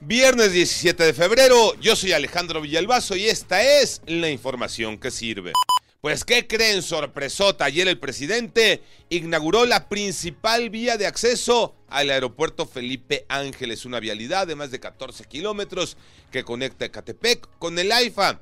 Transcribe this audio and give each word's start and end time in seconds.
Viernes 0.00 0.52
17 0.52 1.02
de 1.02 1.12
febrero, 1.12 1.74
yo 1.80 1.96
soy 1.96 2.12
Alejandro 2.12 2.60
Villalbazo 2.60 3.16
y 3.16 3.26
esta 3.26 3.80
es 3.80 4.00
la 4.06 4.30
información 4.30 4.96
que 4.96 5.10
sirve. 5.10 5.52
Pues, 6.00 6.24
¿qué 6.24 6.46
creen? 6.46 6.82
Sorpresota. 6.82 7.64
Ayer 7.64 7.88
el 7.88 7.98
presidente 7.98 8.80
inauguró 9.10 9.66
la 9.66 9.88
principal 9.88 10.70
vía 10.70 10.96
de 10.96 11.08
acceso 11.08 11.74
al 11.88 12.10
aeropuerto 12.10 12.64
Felipe 12.64 13.26
Ángeles, 13.28 13.84
una 13.84 13.98
vialidad 13.98 14.46
de 14.46 14.54
más 14.54 14.70
de 14.70 14.78
14 14.78 15.24
kilómetros 15.24 15.96
que 16.30 16.44
conecta 16.44 16.84
Ecatepec 16.84 17.48
con 17.58 17.76
el 17.76 17.90
AIFA. 17.90 18.40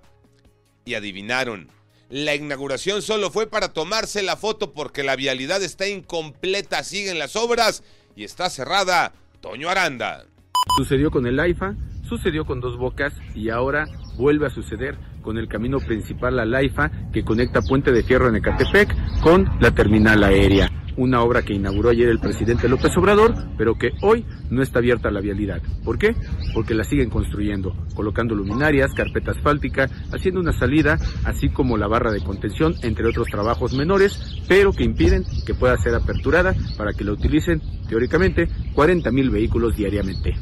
Y 0.85 0.93
adivinaron, 0.93 1.71
la 2.11 2.35
inauguración 2.35 3.01
solo 3.01 3.31
fue 3.31 3.47
para 3.47 3.73
tomarse 3.73 4.23
la 4.23 4.37
foto 4.37 4.75
porque 4.75 5.03
la 5.03 5.17
vialidad 5.17 5.63
está 5.63 5.89
incompleta, 5.89 6.85
siguen 6.85 7.19
las 7.19 7.35
obras 7.35 7.83
y 8.15 8.25
está 8.25 8.51
cerrada. 8.51 9.15
Toño 9.41 9.71
Aranda. 9.71 10.27
Sucedió 10.77 11.11
con 11.11 11.27
el 11.27 11.41
AIFA, 11.41 11.75
sucedió 12.03 12.45
con 12.45 12.61
Dos 12.61 12.77
Bocas 12.77 13.15
y 13.35 13.49
ahora 13.49 13.87
vuelve 14.19 14.47
a 14.47 14.51
suceder 14.51 14.99
con 15.23 15.39
el 15.39 15.49
camino 15.49 15.79
principal 15.79 16.39
al 16.39 16.55
AIFA 16.55 16.91
que 17.15 17.25
conecta 17.25 17.63
Puente 17.63 17.93
de 17.93 18.03
Fierro 18.03 18.29
en 18.29 18.37
Ecatepec 18.37 18.95
con 19.23 19.49
la 19.59 19.71
terminal 19.71 20.23
aérea. 20.23 20.71
Una 20.99 21.23
obra 21.23 21.41
que 21.43 21.55
inauguró 21.55 21.91
ayer 21.91 22.11
el 22.11 22.19
presidente 22.19 22.69
López 22.69 22.95
Obrador, 22.99 23.35
pero 23.57 23.79
que 23.79 23.93
hoy 24.03 24.27
no 24.51 24.63
está 24.63 24.81
abierta 24.81 25.09
a 25.09 25.13
la 25.13 25.21
vialidad. 25.21 25.63
¿Por 25.83 25.99
qué? 25.99 26.15
Porque 26.53 26.75
la 26.75 26.85
siguen 26.85 27.09
construyendo, 27.09 27.75
colocando 27.95 28.35
luminarias, 28.35 28.93
carpeta 28.93 29.31
asfáltica, 29.31 29.89
haciendo 30.13 30.41
una 30.41 30.53
salida, 30.53 30.99
así 31.25 31.49
como 31.49 31.79
la 31.79 31.87
barra 31.87 32.13
de 32.13 32.23
contención, 32.23 32.75
entre 32.83 33.07
otros 33.07 33.29
trabajos 33.29 33.73
menores, 33.73 34.43
pero 34.47 34.73
que 34.73 34.85
impiden 34.85 35.25
que 35.47 35.55
pueda 35.55 35.79
ser 35.79 35.95
aperturada 35.95 36.55
para 36.77 36.93
que 36.93 37.05
la 37.05 37.13
utilicen, 37.13 37.63
teóricamente, 37.89 38.49
40 38.75 39.11
mil 39.11 39.31
vehículos 39.31 39.75
diariamente 39.75 40.35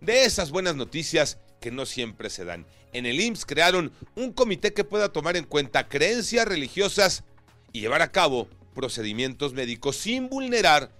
de 0.00 0.24
esas 0.24 0.50
buenas 0.50 0.76
noticias 0.76 1.38
que 1.60 1.70
no 1.70 1.86
siempre 1.86 2.30
se 2.30 2.44
dan. 2.44 2.66
En 2.92 3.06
el 3.06 3.20
IMSS 3.20 3.44
crearon 3.44 3.92
un 4.14 4.32
comité 4.32 4.72
que 4.72 4.84
pueda 4.84 5.12
tomar 5.12 5.36
en 5.36 5.44
cuenta 5.44 5.88
creencias 5.88 6.46
religiosas 6.46 7.24
y 7.72 7.80
llevar 7.80 8.02
a 8.02 8.12
cabo 8.12 8.48
procedimientos 8.74 9.52
médicos 9.52 9.96
sin 9.96 10.28
vulnerar 10.28 10.90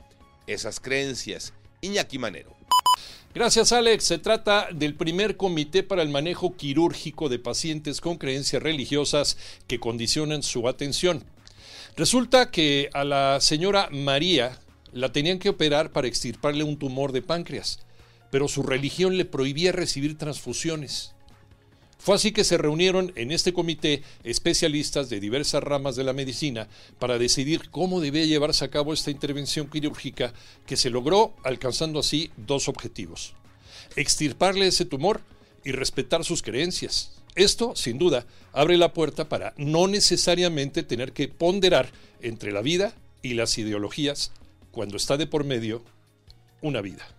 esas 0.47 0.81
creencias. 0.81 1.53
Iñaki 1.81 2.19
Manero. 2.19 2.57
Gracias 3.35 3.73
Alex. 3.73 4.05
Se 4.05 4.19
trata 4.19 4.69
del 4.73 4.95
primer 4.95 5.37
comité 5.37 5.83
para 5.83 6.03
el 6.03 6.09
manejo 6.09 6.57
quirúrgico 6.57 7.29
de 7.29 7.39
pacientes 7.39 8.01
con 8.01 8.17
creencias 8.17 8.63
religiosas 8.63 9.39
que 9.67 9.79
condicionan 9.79 10.43
su 10.43 10.67
atención. 10.67 11.25
Resulta 11.97 12.51
que 12.51 12.91
a 12.95 13.05
la 13.05 13.41
señora 13.41 13.89
María 13.93 14.59
la 14.93 15.13
tenían 15.13 15.39
que 15.39 15.51
operar 15.51 15.93
para 15.93 16.09
extirparle 16.09 16.65
un 16.65 16.79
tumor 16.79 17.13
de 17.13 17.23
páncreas 17.23 17.81
pero 18.31 18.49
su 18.49 18.63
religión 18.63 19.17
le 19.17 19.25
prohibía 19.25 19.73
recibir 19.73 20.19
transfusiones. 20.19 21.15
Fue 21.99 22.15
así 22.15 22.31
que 22.31 22.45
se 22.45 22.57
reunieron 22.57 23.13
en 23.17 23.33
este 23.33 23.53
comité 23.53 24.03
especialistas 24.23 25.11
de 25.11 25.21
diversas 25.21 25.63
ramas 25.63 25.97
de 25.97 26.05
la 26.05 26.13
medicina 26.13 26.69
para 26.99 27.19
decidir 27.19 27.71
cómo 27.71 28.01
debía 28.01 28.25
llevarse 28.25 28.65
a 28.65 28.71
cabo 28.71 28.93
esta 28.93 29.11
intervención 29.11 29.69
quirúrgica 29.69 30.33
que 30.65 30.77
se 30.77 30.91
logró 30.91 31.35
alcanzando 31.45 31.99
así 31.99 32.31
dos 32.37 32.69
objetivos. 32.69 33.35
Extirparle 33.97 34.69
ese 34.69 34.85
tumor 34.85 35.23
y 35.65 35.73
respetar 35.73 36.25
sus 36.25 36.43
creencias. 36.43 37.13
Esto, 37.35 37.75
sin 37.75 37.99
duda, 37.99 38.27
abre 38.53 38.77
la 38.77 38.93
puerta 38.93 39.29
para 39.29 39.53
no 39.57 39.89
necesariamente 39.89 40.85
tener 40.85 41.13
que 41.13 41.29
ponderar 41.29 41.91
entre 42.21 42.53
la 42.53 42.63
vida 42.63 42.95
y 43.23 43.35
las 43.35 43.59
ideologías 43.59 44.33
cuando 44.71 44.97
está 44.97 45.17
de 45.17 45.27
por 45.27 45.45
medio 45.45 45.83
una 46.63 46.81
vida. 46.81 47.18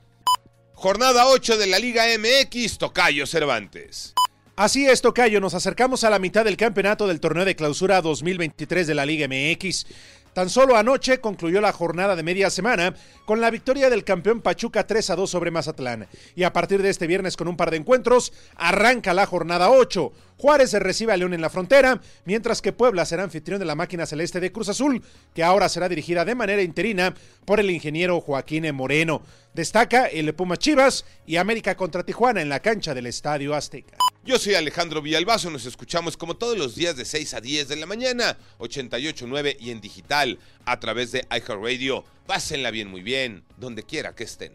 Jornada 0.81 1.27
8 1.27 1.57
de 1.57 1.67
la 1.67 1.77
Liga 1.77 2.05
MX, 2.05 2.77
Tocayo 2.77 3.27
Cervantes. 3.27 4.13
Así 4.55 4.87
es, 4.87 5.01
Tocayo, 5.01 5.41
nos 5.41 5.53
acercamos 5.53 6.05
a 6.05 6.09
la 6.09 6.19
mitad 6.19 6.45
del 6.45 6.55
campeonato 6.55 7.05
del 7.05 7.19
torneo 7.19 7.43
de 7.43 7.57
clausura 7.57 8.01
2023 8.01 8.87
de 8.87 8.95
la 8.95 9.05
Liga 9.05 9.27
MX. 9.27 9.85
Tan 10.31 10.49
solo 10.49 10.77
anoche 10.77 11.19
concluyó 11.19 11.59
la 11.59 11.73
jornada 11.73 12.15
de 12.15 12.23
media 12.23 12.49
semana 12.49 12.95
con 13.25 13.41
la 13.41 13.51
victoria 13.51 13.89
del 13.89 14.05
campeón 14.05 14.39
Pachuca 14.39 14.87
3 14.87 15.09
a 15.09 15.15
2 15.17 15.29
sobre 15.29 15.51
Mazatlán. 15.51 16.07
Y 16.33 16.43
a 16.43 16.53
partir 16.53 16.81
de 16.81 16.91
este 16.91 17.07
viernes 17.07 17.35
con 17.35 17.49
un 17.49 17.57
par 17.57 17.71
de 17.71 17.77
encuentros, 17.77 18.31
arranca 18.55 19.13
la 19.13 19.25
jornada 19.25 19.71
8. 19.71 20.13
Juárez 20.39 20.69
se 20.69 20.79
recibe 20.79 21.11
a 21.11 21.17
León 21.17 21.33
en 21.33 21.41
la 21.41 21.49
frontera, 21.49 21.99
mientras 22.23 22.61
que 22.61 22.71
Puebla 22.71 23.05
será 23.05 23.23
anfitrión 23.23 23.59
de 23.59 23.65
la 23.65 23.75
máquina 23.75 24.05
celeste 24.05 24.39
de 24.39 24.53
Cruz 24.53 24.69
Azul, 24.69 25.03
que 25.35 25.43
ahora 25.43 25.67
será 25.67 25.89
dirigida 25.89 26.23
de 26.23 26.33
manera 26.33 26.61
interina 26.61 27.13
por 27.43 27.59
el 27.59 27.69
ingeniero 27.69 28.21
Joaquín 28.21 28.73
Moreno. 28.73 29.21
Destaca 29.53 30.05
el 30.05 30.33
Puma 30.33 30.55
Chivas 30.55 31.03
y 31.25 31.35
América 31.35 31.75
contra 31.75 32.05
Tijuana 32.05 32.41
en 32.41 32.47
la 32.47 32.61
cancha 32.61 32.93
del 32.93 33.07
Estadio 33.07 33.53
Azteca. 33.53 33.97
Yo 34.23 34.39
soy 34.39 34.53
Alejandro 34.55 35.01
Villalbazo, 35.01 35.49
nos 35.49 35.65
escuchamos 35.65 36.15
como 36.15 36.37
todos 36.37 36.57
los 36.57 36.73
días 36.73 36.95
de 36.95 37.03
6 37.03 37.33
a 37.33 37.41
10 37.41 37.67
de 37.67 37.75
la 37.75 37.85
mañana, 37.85 38.37
88.9 38.59 39.57
y 39.59 39.71
en 39.71 39.81
digital 39.81 40.39
a 40.63 40.79
través 40.79 41.11
de 41.11 41.27
iHeartRadio. 41.29 42.05
Pásenla 42.25 42.71
bien, 42.71 42.87
muy 42.87 43.01
bien, 43.01 43.43
donde 43.57 43.83
quiera 43.83 44.15
que 44.15 44.23
estén. 44.23 44.53